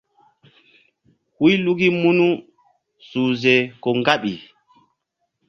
[1.37, 2.27] Huy luki munu
[3.21, 4.33] uhze ko ŋgaɓi.